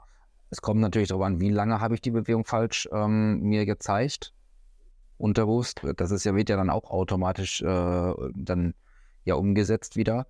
Es 0.49 0.59
kommt 0.63 0.81
natürlich 0.81 1.09
darauf 1.09 1.25
an, 1.25 1.39
wie 1.39 1.49
lange 1.49 1.79
habe 1.79 1.93
ich 1.93 2.01
die 2.01 2.11
Bewegung 2.11 2.43
falsch 2.43 2.89
ähm, 2.91 3.39
mir 3.41 3.67
gezeigt, 3.67 4.33
unterbewusst. 5.19 5.81
Das 5.97 6.09
ist 6.09 6.23
ja, 6.23 6.33
wird 6.33 6.49
ja 6.49 6.57
dann 6.57 6.71
auch 6.71 6.89
automatisch 6.89 7.61
äh, 7.61 8.13
dann 8.33 8.73
ja 9.25 9.35
umgesetzt 9.35 9.95
wieder 9.95 10.25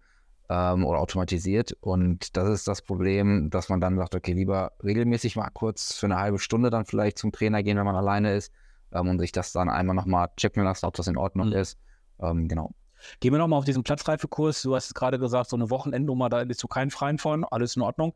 ähm, 0.50 0.85
oder 0.85 1.00
automatisiert. 1.00 1.75
Und 1.81 2.35
das 2.38 2.50
ist 2.50 2.67
das 2.67 2.81
Problem, 2.81 3.50
dass 3.50 3.69
man 3.69 3.81
dann 3.81 3.97
sagt, 3.97 4.15
okay, 4.15 4.33
lieber 4.33 4.73
regelmäßig 4.83 5.35
mal 5.35 5.50
kurz 5.53 5.95
für 5.95 6.07
eine 6.07 6.17
halbe 6.17 6.39
Stunde 6.39 6.69
dann 6.69 6.85
vielleicht 6.85 7.17
zum 7.17 7.31
Trainer 7.31 7.63
gehen, 7.63 7.77
wenn 7.77 7.85
man 7.85 7.95
alleine 7.95 8.35
ist 8.35 8.51
ähm, 8.91 9.09
und 9.09 9.19
sich 9.19 9.31
das 9.31 9.51
dann 9.51 9.69
einmal 9.69 9.95
nochmal 9.95 10.29
checken 10.38 10.63
lassen, 10.63 10.85
ob 10.85 10.95
das 10.95 11.07
in 11.07 11.17
Ordnung 11.17 11.47
mhm. 11.47 11.53
ist. 11.53 11.77
Ähm, 12.19 12.47
genau. 12.47 12.71
Gehen 13.19 13.33
wir 13.33 13.39
nochmal 13.39 13.59
auf 13.59 13.65
diesen 13.65 13.83
Platzreifekurs. 13.83 14.62
Du 14.62 14.75
hast 14.75 14.88
es 14.88 14.93
gerade 14.93 15.19
gesagt, 15.19 15.50
so 15.50 15.57
eine 15.57 15.69
Wochenendnummer, 15.69 16.29
da 16.29 16.43
bist 16.45 16.63
du 16.63 16.67
kein 16.67 16.89
Freien 16.89 17.17
von, 17.17 17.43
alles 17.43 17.75
in 17.75 17.81
Ordnung. 17.81 18.13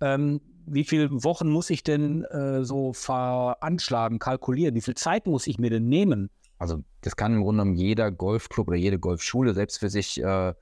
Ähm, 0.00 0.40
wie 0.66 0.84
viele 0.84 1.10
Wochen 1.24 1.50
muss 1.50 1.70
ich 1.70 1.82
denn 1.82 2.24
äh, 2.24 2.64
so 2.64 2.92
veranschlagen, 2.92 4.18
kalkulieren? 4.18 4.74
Wie 4.74 4.80
viel 4.80 4.94
Zeit 4.94 5.26
muss 5.26 5.46
ich 5.46 5.58
mir 5.58 5.70
denn 5.70 5.88
nehmen? 5.88 6.30
Also 6.58 6.82
das 7.00 7.16
kann 7.16 7.34
im 7.34 7.42
Grunde 7.42 7.62
genommen 7.62 7.76
jeder 7.76 8.10
Golfclub 8.10 8.68
oder 8.68 8.76
jede 8.76 8.98
Golfschule 8.98 9.52
selbst 9.54 9.78
für 9.78 9.90
sich 9.90 10.22
äh, 10.22 10.54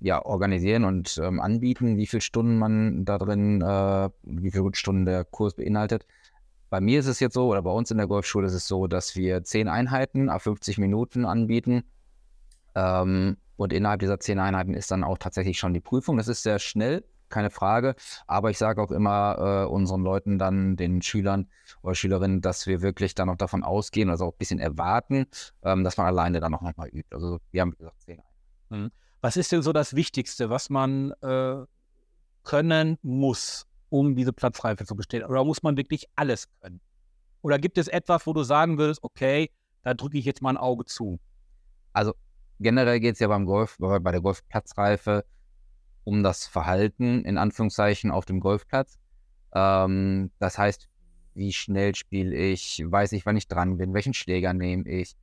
ja, 0.00 0.24
organisieren 0.24 0.84
und 0.84 1.20
ähm, 1.22 1.40
anbieten, 1.40 1.96
wie 1.96 2.06
viele 2.06 2.22
Stunden 2.22 2.58
man 2.58 3.04
da 3.04 3.18
drin, 3.18 3.60
äh, 3.60 4.10
wie 4.22 4.50
viele 4.50 4.70
Stunden 4.74 5.04
der 5.04 5.24
Kurs 5.24 5.54
beinhaltet. 5.54 6.06
Bei 6.70 6.80
mir 6.80 7.00
ist 7.00 7.06
es 7.06 7.20
jetzt 7.20 7.34
so, 7.34 7.48
oder 7.48 7.62
bei 7.62 7.70
uns 7.70 7.90
in 7.90 7.98
der 7.98 8.06
Golfschule 8.06 8.46
ist 8.46 8.54
es 8.54 8.66
so, 8.66 8.86
dass 8.86 9.16
wir 9.16 9.42
zehn 9.44 9.68
Einheiten 9.68 10.30
auf 10.30 10.42
50 10.42 10.78
Minuten 10.78 11.24
anbieten. 11.24 11.82
Ähm, 12.74 13.36
und 13.56 13.72
innerhalb 13.72 14.00
dieser 14.00 14.20
zehn 14.20 14.38
Einheiten 14.38 14.72
ist 14.72 14.90
dann 14.90 15.04
auch 15.04 15.18
tatsächlich 15.18 15.58
schon 15.58 15.74
die 15.74 15.80
Prüfung. 15.80 16.16
Das 16.16 16.28
ist 16.28 16.42
sehr 16.44 16.58
schnell, 16.58 17.04
keine 17.28 17.50
Frage. 17.50 17.94
Aber 18.26 18.50
ich 18.50 18.56
sage 18.56 18.80
auch 18.80 18.90
immer 18.90 19.64
äh, 19.66 19.70
unseren 19.70 20.02
Leuten 20.02 20.38
dann, 20.38 20.76
den 20.76 21.02
Schülern 21.02 21.48
oder 21.82 21.94
Schülerinnen, 21.94 22.40
dass 22.40 22.66
wir 22.66 22.80
wirklich 22.80 23.14
dann 23.14 23.28
auch 23.28 23.36
davon 23.36 23.64
ausgehen, 23.64 24.08
also 24.08 24.26
auch 24.26 24.32
ein 24.32 24.38
bisschen 24.38 24.60
erwarten, 24.60 25.26
ähm, 25.62 25.84
dass 25.84 25.96
man 25.96 26.06
alleine 26.06 26.40
dann 26.40 26.54
auch 26.54 26.62
nochmal 26.62 26.88
übt. 26.88 27.14
Also 27.14 27.40
wir 27.50 27.60
haben 27.60 27.76
gesagt 27.76 28.00
zehn 28.00 28.20
Einheiten. 28.20 28.84
Mhm. 28.84 28.90
Was 29.20 29.36
ist 29.36 29.52
denn 29.52 29.62
so 29.62 29.72
das 29.72 29.94
Wichtigste, 29.94 30.48
was 30.48 30.70
man 30.70 31.12
äh, 31.20 31.64
können 32.42 32.98
muss, 33.02 33.66
um 33.90 34.16
diese 34.16 34.32
Platzreife 34.32 34.84
zu 34.84 34.96
bestehen? 34.96 35.24
Oder 35.24 35.44
muss 35.44 35.62
man 35.62 35.76
wirklich 35.76 36.06
alles 36.16 36.48
können? 36.60 36.80
Oder 37.42 37.58
gibt 37.58 37.78
es 37.78 37.88
etwas, 37.88 38.26
wo 38.26 38.32
du 38.32 38.42
sagen 38.42 38.78
würdest, 38.78 39.02
okay, 39.02 39.50
da 39.82 39.94
drücke 39.94 40.18
ich 40.18 40.24
jetzt 40.24 40.42
mal 40.42 40.50
ein 40.50 40.56
Auge 40.56 40.84
zu? 40.84 41.18
Also 41.92 42.14
generell 42.60 43.00
geht 43.00 43.14
es 43.14 43.20
ja 43.20 43.28
beim 43.28 43.46
Golf, 43.46 43.76
bei 43.78 43.98
der 43.98 44.20
Golfplatzreife 44.20 45.24
um 46.04 46.22
das 46.22 46.46
Verhalten 46.46 47.24
in 47.24 47.38
Anführungszeichen 47.38 48.10
auf 48.10 48.24
dem 48.24 48.40
Golfplatz. 48.40 48.98
Ähm, 49.54 50.30
das 50.38 50.58
heißt, 50.58 50.88
wie 51.34 51.52
schnell 51.52 51.94
spiele 51.94 52.34
ich, 52.34 52.82
weiß 52.84 53.12
ich, 53.12 53.26
wann 53.26 53.36
ich 53.36 53.48
dran 53.48 53.76
bin, 53.76 53.94
welchen 53.94 54.14
Schläger 54.14 54.52
nehme 54.52 54.88
ich, 54.88 55.14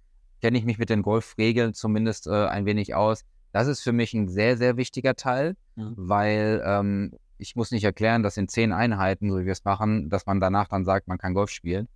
kenne 0.42 0.58
ich 0.58 0.66
mich 0.66 0.78
mit 0.78 0.90
den 0.90 1.02
Golfregeln 1.02 1.74
zumindest 1.74 2.28
äh, 2.28 2.48
ein 2.48 2.66
wenig 2.66 2.96
aus. 2.96 3.26
Das 3.52 3.68
ist 3.68 3.82
für 3.82 3.94
mich 3.94 4.14
ein 4.14 4.28
sehr, 4.28 4.58
sehr 4.58 4.78
wichtiger 4.78 5.16
Teil, 5.16 5.56
mhm. 5.76 5.94
weil 5.96 6.62
ähm, 6.66 7.14
ich 7.38 7.56
muss 7.56 7.72
nicht 7.72 7.84
erklären, 7.84 8.24
dass 8.24 8.38
in 8.38 8.48
zehn 8.48 8.72
Einheiten, 8.72 9.30
so 9.30 9.40
wie 9.40 9.46
wir 9.46 9.52
es 9.52 9.64
machen, 9.64 10.10
dass 10.10 10.26
man 10.26 10.40
danach 10.40 10.68
dann 10.68 10.86
sagt, 10.86 11.08
man 11.08 11.18
kann 11.18 11.34
Golf 11.34 11.50
spielen. 11.50 11.88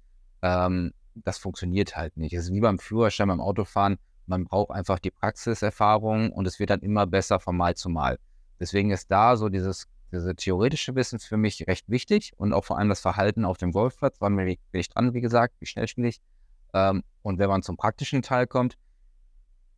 Ähm, 0.41 0.93
das 1.15 1.38
funktioniert 1.38 1.96
halt 1.96 2.17
nicht. 2.17 2.34
Es 2.34 2.46
ist 2.46 2.53
wie 2.53 2.62
beim 2.62 2.79
Führerschein, 2.79 3.27
beim 3.27 3.41
Autofahren. 3.41 3.98
Man 4.27 4.46
braucht 4.46 4.72
einfach 4.72 5.00
die 5.00 5.12
Praxiserfahrung 5.12 6.31
und 6.31 6.48
es 6.48 6.60
wird 6.60 6.70
dann 6.70 6.79
immer 6.81 7.05
besser 7.05 7.39
von 7.39 7.58
Mal 7.58 7.75
zu 7.75 7.89
Mal. 7.89 8.17
Deswegen 8.60 8.91
ist 8.91 9.12
da 9.12 9.36
so 9.36 9.50
dieses, 9.50 9.88
diese 10.12 10.36
theoretische 10.36 10.96
Wissen 10.96 11.20
für 11.20 11.38
mich 11.38 11.67
recht 11.67 11.89
wichtig 11.89 12.34
und 12.38 12.53
auch 12.53 12.63
vor 12.63 12.77
allem 12.77 12.89
das 12.89 13.01
Verhalten 13.01 13.43
auf 13.43 13.58
dem 13.58 13.72
Golfplatz. 13.72 14.17
Wann 14.20 14.36
bin 14.36 14.58
ich 14.72 14.89
dran, 14.89 15.13
wie 15.13 15.22
gesagt, 15.22 15.55
wie 15.60 15.65
schnell 15.65 15.88
spiele 15.88 16.10
ich. 16.10 16.22
Ähm, 16.74 17.03
und 17.24 17.39
wenn 17.39 17.50
man 17.50 17.63
zum 17.63 17.75
praktischen 17.75 18.22
Teil 18.22 18.48
kommt, 18.48 18.77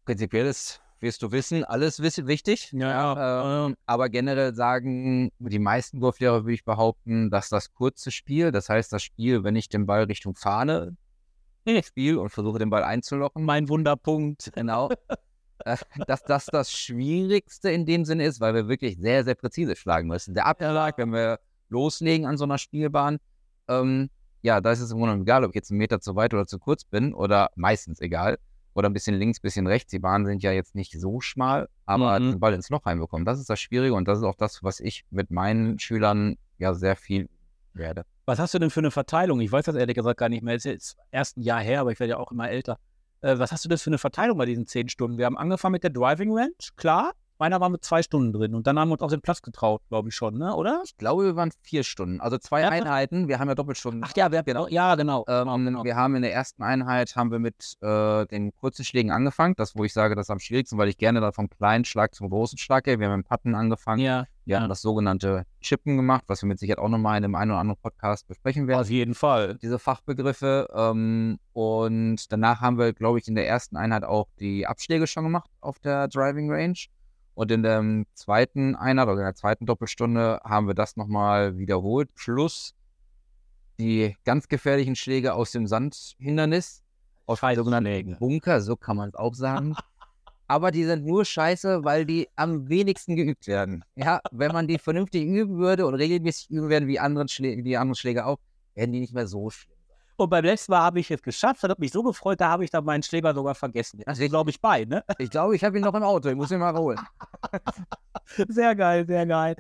prinzipiell 0.06 0.46
ist 0.46 0.82
wirst 1.04 1.22
du 1.22 1.32
wissen, 1.32 1.64
alles 1.64 2.02
wichtig. 2.02 2.72
Ja, 2.72 2.90
ja. 2.90 3.66
Ähm, 3.68 3.76
aber 3.86 4.10
generell 4.10 4.56
sagen 4.56 5.30
die 5.38 5.60
meisten 5.60 6.00
Golflehrer, 6.00 6.44
würde 6.44 6.54
ich 6.54 6.66
behaupten, 6.66 7.30
dass 7.30 7.50
das 7.50 7.74
kurze 7.74 8.10
Spiel, 8.10 8.52
das 8.52 8.70
heißt 8.70 8.92
das 8.92 9.04
Spiel, 9.04 9.44
wenn 9.44 9.56
ich 9.56 9.70
den 9.70 9.86
Ball 9.86 10.06
Richtung 10.06 10.36
Fahne 10.36 10.96
spiele 11.84 12.20
und 12.20 12.30
versuche 12.30 12.58
den 12.58 12.72
Ball 12.72 12.84
einzulocken. 12.84 13.46
Mein 13.46 13.70
Wunderpunkt. 13.70 14.52
Genau. 14.56 14.90
Äh, 15.66 15.78
dass 16.08 16.24
das 16.24 16.48
das 16.48 16.74
Schwierigste 16.74 17.70
in 17.70 17.86
dem 17.86 18.04
Sinne 18.04 18.26
ist, 18.26 18.42
weil 18.42 18.54
wir 18.54 18.68
wirklich 18.68 18.98
sehr, 18.98 19.24
sehr 19.24 19.36
präzise 19.36 19.78
schlagen 19.78 20.10
müssen. 20.10 20.34
Der 20.34 20.48
Abschlag, 20.48 20.98
wenn 20.98 21.14
wir 21.14 21.40
loslegen 21.70 22.26
an 22.26 22.38
so 22.38 22.44
einer 22.44 22.58
Spielbahn, 22.58 23.20
ähm, 23.70 24.10
ja, 24.42 24.60
da 24.60 24.72
ist 24.72 24.82
es 24.82 24.92
im 24.92 24.98
Grunde 24.98 25.22
egal, 25.22 25.46
ob 25.46 25.52
ich 25.52 25.56
jetzt 25.56 25.72
einen 25.72 25.78
Meter 25.78 26.02
zu 26.02 26.16
weit 26.18 26.34
oder 26.34 26.48
zu 26.48 26.60
kurz 26.60 26.84
bin 26.84 27.14
oder 27.14 27.50
meistens 27.56 28.02
egal 28.02 28.40
oder 28.74 28.90
ein 28.90 28.94
bisschen 28.94 29.16
links, 29.16 29.40
ein 29.40 29.42
bisschen 29.42 29.68
rechts. 29.68 29.92
Die 29.92 30.00
Bahnen 30.00 30.26
sind 30.26 30.44
ja 30.44 30.52
jetzt 30.52 30.76
nicht 30.76 31.00
so 31.00 31.22
schmal, 31.22 31.70
aber 31.86 32.20
mhm. 32.20 32.32
den 32.32 32.40
Ball 32.40 32.54
ins 32.54 32.70
Loch 32.70 32.86
reinbekommen. 32.86 33.26
Das 33.26 33.40
ist 33.40 33.50
das 33.50 33.60
Schwierige 33.60 33.94
und 33.94 34.08
das 34.08 34.20
ist 34.20 34.24
auch 34.24 34.36
das, 34.36 34.64
was 34.64 34.80
ich 34.80 35.06
mit 35.10 35.32
meinen 35.32 35.80
Schülern 35.80 36.38
ja 36.58 36.74
sehr 36.74 36.96
viel 36.96 37.30
werde. 37.74 38.06
Was 38.26 38.40
hast 38.40 38.54
du 38.54 38.60
denn 38.60 38.70
für 38.70 38.80
eine 38.80 38.92
Verteilung? 38.92 39.42
Ich 39.42 39.52
weiß 39.52 39.66
das 39.66 39.76
ehrlich 39.76 39.96
gesagt 39.96 40.20
gar 40.20 40.30
nicht 40.30 40.44
mehr. 40.44 40.56
Es 40.56 40.66
ist 40.66 40.72
jetzt 40.72 40.98
erst 41.12 41.38
ein 41.38 41.42
Jahr 41.42 41.62
her, 41.62 41.82
aber 41.82 41.92
ich 41.92 42.00
werde 42.00 42.12
ja 42.12 42.18
auch 42.18 42.32
immer 42.32 42.50
älter. 42.50 42.80
Äh, 43.22 43.38
was 43.38 43.52
hast 43.52 43.66
du 43.66 43.70
denn 43.70 43.78
für 43.78 43.90
eine 43.90 43.98
Verteilung 43.98 44.38
bei 44.38 44.46
diesen 44.46 44.66
zehn 44.68 44.90
Stunden? 44.90 45.18
Wir 45.18 45.26
haben 45.26 45.38
angefangen 45.38 45.74
mit 45.74 45.84
der 45.84 45.90
Driving 45.90 46.32
Range, 46.32 46.52
klar. 46.76 47.14
Meiner 47.44 47.60
war 47.60 47.68
mit 47.68 47.84
zwei 47.84 48.02
Stunden 48.02 48.32
drin 48.32 48.56
und 48.56 48.68
dann 48.68 48.80
haben 48.80 48.88
wir 48.88 48.94
uns 48.94 49.02
auf 49.02 49.12
den 49.12 49.20
Platz 49.20 49.42
getraut, 49.42 49.82
glaube 49.90 50.08
ich 50.08 50.16
schon, 50.16 50.38
ne? 50.38 50.56
oder? 50.56 50.82
Ich 50.86 50.96
glaube, 50.96 51.26
wir 51.26 51.36
waren 51.36 51.52
vier 51.62 51.84
Stunden. 51.84 52.22
Also 52.22 52.38
zwei 52.38 52.62
ja, 52.62 52.70
Einheiten. 52.70 53.28
Wir 53.28 53.38
haben 53.38 53.50
ja 53.50 53.56
Doppelstunden. 53.56 54.02
Ach 54.06 54.14
ja, 54.16 54.32
wir, 54.32 54.44
genau. 54.44 54.70
Ja, 54.70 54.96
genau. 54.96 55.26
Ähm, 55.28 55.66
genau. 55.66 55.84
Wir 55.84 55.98
haben 55.98 56.16
in 56.16 56.22
der 56.22 56.34
ersten 56.34 56.64
Einheit 56.64 57.18
haben 57.18 57.32
wir 57.32 57.40
mit 57.40 57.76
äh, 57.82 58.26
den 58.28 58.56
kurzen 58.56 58.86
Schlägen 58.86 59.12
angefangen. 59.12 59.56
Das, 59.58 59.76
wo 59.76 59.84
ich 59.84 59.92
sage, 59.92 60.16
das 60.16 60.28
ist 60.28 60.30
am 60.30 60.40
schwierigsten, 60.40 60.78
weil 60.78 60.88
ich 60.88 60.98
gerne 60.98 61.20
da 61.20 61.34
vom 61.34 61.50
kleinen 61.50 61.84
Schlag 61.84 62.16
zum 62.16 62.30
großen 62.30 62.58
Schlag 62.58 62.86
gehe. 62.86 62.98
Wir 62.98 63.10
haben 63.10 63.18
mit 63.18 63.28
Patten 63.28 63.56
angefangen. 63.56 64.00
Ja. 64.00 64.26
Wir 64.46 64.60
haben 64.60 64.70
das 64.70 64.82
sogenannte 64.82 65.46
Chippen 65.62 65.96
gemacht, 65.96 66.24
was 66.28 66.42
wir 66.42 66.48
mit 66.48 66.60
Sicherheit 66.60 66.80
auch 66.80 66.90
nochmal 66.90 67.18
in 67.18 67.24
einem 67.24 67.36
einen 67.36 67.52
oder 67.52 67.60
anderen 67.60 67.82
Podcast 67.82 68.28
besprechen 68.28 68.68
werden. 68.68 68.82
Auf 68.82 68.90
jeden 68.90 69.16
Fall. 69.16 69.58
Diese 69.62 69.80
Fachbegriffe. 69.80 70.70
Ähm, 70.74 71.40
und 71.54 72.32
danach 72.32 72.62
haben 72.62 72.78
wir, 72.78 72.94
glaube 72.94 73.20
ich, 73.20 73.28
in 73.28 73.36
der 73.36 73.48
ersten 73.48 73.78
Einheit 73.78 74.04
auch 74.04 74.28
die 74.40 74.66
Abschläge 74.66 75.08
schon 75.08 75.24
gemacht 75.24 75.50
auf 75.62 75.80
der 75.80 76.08
Driving 76.08 76.52
Range. 76.52 76.78
Und 77.36 77.52
in 77.52 77.64
der 77.64 78.04
zweiten 78.14 78.76
Einheit 78.76 79.08
oder 79.08 79.20
in 79.20 79.26
der 79.26 79.36
zweiten 79.36 79.66
Doppelstunde 79.66 80.40
haben 80.44 80.68
wir 80.68 80.76
das 80.76 80.96
nochmal 80.96 81.58
wiederholt. 81.58 82.14
Plus 82.16 82.76
die 83.80 84.16
ganz 84.24 84.48
gefährlichen 84.48 84.96
Schläge 84.96 85.34
aus 85.34 85.52
dem 85.52 85.66
Sandhindernis, 85.66 86.84
aus 87.26 87.40
dem 87.40 87.56
sogenannten 87.56 88.18
Bunker, 88.20 88.62
so 88.62 88.76
kann 88.76 88.98
man 88.98 89.10
es 89.10 89.16
auch 89.16 89.34
sagen. 89.34 89.76
Aber 90.48 90.72
die 90.72 90.84
sind 90.84 91.06
nur 91.06 91.26
scheiße, 91.26 91.84
weil 91.84 92.06
die 92.06 92.28
am 92.36 92.70
wenigsten 92.70 93.16
geübt 93.16 93.48
werden. 93.48 93.84
Ja, 93.96 94.20
wenn 94.32 94.52
man 94.52 94.68
die 94.68 94.78
vernünftig 94.78 95.26
üben 95.26 95.58
würde 95.58 95.88
und 95.88 95.96
regelmäßig 95.96 96.52
üben 96.52 96.70
werden 96.70 96.88
wie 96.88 97.00
anderen 97.00 97.28
Schläge, 97.28 97.64
die 97.64 97.78
anderen 97.78 97.96
Schläge 97.96 98.26
auch, 98.26 98.38
werden 98.76 98.92
die 98.92 99.00
nicht 99.00 99.14
mehr 99.14 99.26
so 99.26 99.50
schlimm. 99.50 99.73
Und 100.24 100.30
beim 100.30 100.46
letzten 100.46 100.72
Mal 100.72 100.80
habe 100.80 101.02
ich 101.02 101.12
es 101.12 101.22
geschafft. 101.22 101.62
Das 101.64 101.70
hat 101.70 101.80
mich 101.80 101.92
so 101.92 102.02
gefreut, 102.02 102.40
da 102.40 102.48
habe 102.48 102.64
ich 102.64 102.72
dann 102.72 102.86
meinen 102.86 103.04
Schläger 103.04 103.34
sogar 103.34 103.56
vergessen. 103.56 104.02
Also, 104.06 104.26
glaube 104.30 104.52
ich, 104.52 104.62
bei, 104.62 104.86
ne? 104.86 105.04
Ich 105.18 105.30
glaube, 105.30 105.54
ich 105.54 105.64
habe 105.66 105.78
ihn 105.78 105.84
noch 105.84 105.94
im 105.94 106.04
Auto. 106.04 106.30
Ich 106.30 106.36
muss 106.36 106.50
ihn 106.50 106.60
mal 106.60 106.74
holen. 106.74 106.98
sehr 108.48 108.74
geil, 108.74 109.06
sehr 109.06 109.26
geil. 109.26 109.58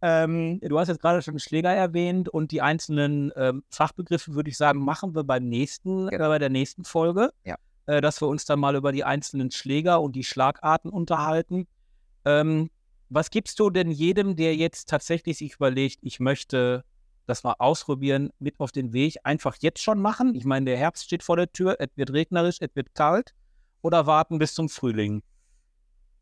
Ähm, 0.00 0.58
du 0.60 0.78
hast 0.78 0.88
jetzt 0.88 1.02
gerade 1.02 1.20
schon 1.20 1.38
Schläger 1.38 1.70
erwähnt 1.70 2.30
und 2.30 2.50
die 2.50 2.62
einzelnen 2.62 3.30
ähm, 3.36 3.62
Fachbegriffe, 3.68 4.34
würde 4.34 4.48
ich 4.48 4.56
sagen, 4.56 4.80
machen 4.80 5.14
wir 5.14 5.24
beim 5.24 5.48
nächsten, 5.48 6.08
genau. 6.08 6.24
äh, 6.24 6.28
bei 6.28 6.38
der 6.38 6.50
nächsten 6.50 6.84
Folge. 6.84 7.30
Ja. 7.44 7.56
Äh, 7.84 8.00
dass 8.00 8.22
wir 8.22 8.28
uns 8.28 8.46
dann 8.46 8.58
mal 8.58 8.74
über 8.74 8.92
die 8.92 9.04
einzelnen 9.04 9.50
Schläger 9.50 10.00
und 10.00 10.16
die 10.16 10.24
Schlagarten 10.24 10.90
unterhalten. 10.90 11.66
Ähm, 12.24 12.70
was 13.10 13.28
gibst 13.28 13.60
du 13.60 13.68
denn 13.68 13.90
jedem, 13.90 14.34
der 14.34 14.56
jetzt 14.56 14.88
tatsächlich 14.88 15.36
sich 15.36 15.56
überlegt, 15.56 15.98
ich 16.00 16.20
möchte 16.20 16.84
das 17.26 17.44
mal 17.44 17.54
ausprobieren, 17.58 18.30
mit 18.38 18.58
auf 18.60 18.72
den 18.72 18.92
Weg. 18.92 19.16
Einfach 19.24 19.56
jetzt 19.60 19.82
schon 19.82 20.00
machen. 20.00 20.34
Ich 20.34 20.44
meine, 20.44 20.66
der 20.66 20.76
Herbst 20.76 21.04
steht 21.04 21.22
vor 21.22 21.36
der 21.36 21.52
Tür, 21.52 21.76
es 21.78 21.88
wird 21.96 22.12
regnerisch, 22.12 22.56
es 22.60 22.70
wird 22.74 22.94
kalt. 22.94 23.34
Oder 23.82 24.06
warten 24.06 24.38
bis 24.38 24.54
zum 24.54 24.68
Frühling? 24.68 25.22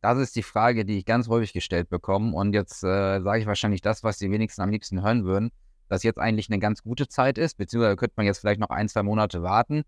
Das 0.00 0.18
ist 0.18 0.36
die 0.36 0.42
Frage, 0.42 0.84
die 0.84 0.98
ich 0.98 1.06
ganz 1.06 1.28
häufig 1.28 1.52
gestellt 1.52 1.88
bekomme. 1.88 2.34
Und 2.34 2.52
jetzt 2.52 2.84
äh, 2.84 3.20
sage 3.20 3.40
ich 3.40 3.46
wahrscheinlich 3.46 3.80
das, 3.80 4.02
was 4.02 4.18
die 4.18 4.30
wenigsten 4.30 4.60
am 4.60 4.70
liebsten 4.70 5.02
hören 5.02 5.24
würden, 5.24 5.50
dass 5.88 6.02
jetzt 6.02 6.18
eigentlich 6.18 6.50
eine 6.50 6.58
ganz 6.58 6.82
gute 6.82 7.08
Zeit 7.08 7.38
ist, 7.38 7.56
beziehungsweise 7.56 7.96
könnte 7.96 8.14
man 8.16 8.26
jetzt 8.26 8.40
vielleicht 8.40 8.60
noch 8.60 8.70
ein, 8.70 8.88
zwei 8.88 9.02
Monate 9.02 9.42
warten 9.42 9.84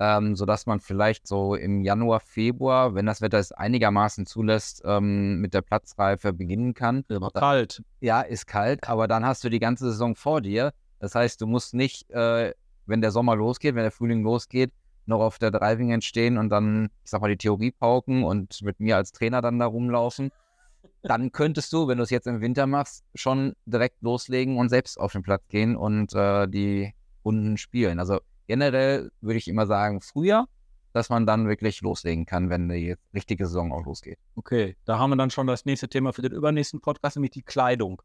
ähm, 0.00 0.34
sodass 0.34 0.64
man 0.64 0.80
vielleicht 0.80 1.26
so 1.26 1.54
im 1.54 1.84
Januar, 1.84 2.20
Februar, 2.20 2.94
wenn 2.94 3.04
das 3.04 3.20
Wetter 3.20 3.38
es 3.38 3.52
einigermaßen 3.52 4.24
zulässt, 4.24 4.82
ähm, 4.86 5.40
mit 5.40 5.52
der 5.52 5.60
Platzreife 5.60 6.32
beginnen 6.32 6.72
kann. 6.72 7.04
Aber 7.10 7.30
kalt. 7.30 7.82
Ja, 8.00 8.22
ist 8.22 8.46
kalt, 8.46 8.88
aber 8.88 9.06
dann 9.06 9.26
hast 9.26 9.44
du 9.44 9.50
die 9.50 9.60
ganze 9.60 9.84
Saison 9.90 10.16
vor 10.16 10.40
dir. 10.40 10.72
Das 11.00 11.14
heißt, 11.14 11.40
du 11.42 11.46
musst 11.46 11.74
nicht, 11.74 12.10
äh, 12.10 12.54
wenn 12.86 13.02
der 13.02 13.10
Sommer 13.10 13.36
losgeht, 13.36 13.74
wenn 13.74 13.82
der 13.82 13.90
Frühling 13.90 14.22
losgeht, 14.22 14.72
noch 15.04 15.20
auf 15.20 15.38
der 15.38 15.50
Driving 15.50 15.90
entstehen 15.90 16.38
und 16.38 16.48
dann, 16.48 16.88
ich 17.04 17.10
sag 17.10 17.20
mal, 17.20 17.28
die 17.28 17.36
Theorie 17.36 17.70
pauken 17.70 18.24
und 18.24 18.62
mit 18.62 18.80
mir 18.80 18.96
als 18.96 19.12
Trainer 19.12 19.42
dann 19.42 19.58
da 19.58 19.66
rumlaufen. 19.66 20.30
Dann 21.02 21.30
könntest 21.30 21.74
du, 21.74 21.88
wenn 21.88 21.98
du 21.98 22.04
es 22.04 22.10
jetzt 22.10 22.26
im 22.26 22.40
Winter 22.40 22.66
machst, 22.66 23.04
schon 23.14 23.54
direkt 23.66 24.00
loslegen 24.00 24.56
und 24.56 24.70
selbst 24.70 24.98
auf 24.98 25.12
den 25.12 25.22
Platz 25.22 25.42
gehen 25.48 25.76
und 25.76 26.14
äh, 26.14 26.48
die 26.48 26.94
Runden 27.22 27.58
spielen. 27.58 27.98
Also 27.98 28.20
generell 28.50 29.12
würde 29.20 29.38
ich 29.38 29.46
immer 29.46 29.64
sagen, 29.64 30.00
früher, 30.00 30.46
dass 30.92 31.08
man 31.08 31.24
dann 31.24 31.46
wirklich 31.46 31.82
loslegen 31.82 32.26
kann, 32.26 32.50
wenn 32.50 32.68
die 32.68 32.96
richtige 33.14 33.46
Saison 33.46 33.72
auch 33.72 33.84
losgeht. 33.84 34.18
Okay, 34.34 34.76
da 34.86 34.98
haben 34.98 35.10
wir 35.10 35.16
dann 35.16 35.30
schon 35.30 35.46
das 35.46 35.66
nächste 35.66 35.88
Thema 35.88 36.12
für 36.12 36.22
den 36.22 36.32
übernächsten 36.32 36.80
Podcast, 36.80 37.14
nämlich 37.14 37.30
die 37.30 37.42
Kleidung. 37.42 38.02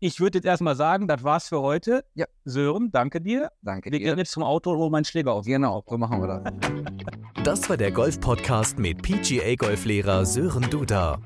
Ich 0.00 0.18
würde 0.18 0.38
jetzt 0.38 0.46
erstmal 0.46 0.74
sagen, 0.74 1.06
das 1.06 1.22
war's 1.22 1.48
für 1.48 1.60
heute. 1.60 2.04
Ja. 2.14 2.26
Sören, 2.44 2.90
danke 2.90 3.20
dir. 3.20 3.52
Danke 3.62 3.92
wir 3.92 4.00
dir. 4.00 4.04
Wir 4.04 4.10
gehen 4.14 4.18
jetzt 4.18 4.32
zum 4.32 4.42
Auto 4.42 4.72
und 4.72 4.78
holen 4.78 4.90
meinen 4.90 5.04
Schläger 5.04 5.32
auf. 5.32 5.46
Genau, 5.46 5.84
so 5.88 5.96
machen 5.96 6.20
wir 6.20 6.26
das. 6.26 6.52
Das 7.44 7.68
war 7.68 7.76
der 7.76 7.92
Golf-Podcast 7.92 8.78
mit 8.78 9.02
PGA-Golflehrer 9.02 10.24
Sören 10.24 10.68
Duda. 10.70 11.20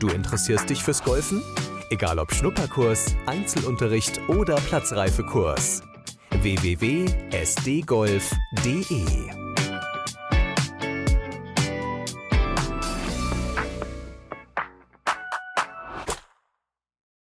Du 0.00 0.08
interessierst 0.08 0.68
dich 0.68 0.82
fürs 0.82 1.02
Golfen? 1.02 1.40
Egal 1.90 2.18
ob 2.18 2.32
Schnupperkurs, 2.34 3.14
Einzelunterricht 3.26 4.20
oder 4.28 4.56
Platzreifekurs 4.56 5.84
www.sdgolf.de 6.30 7.48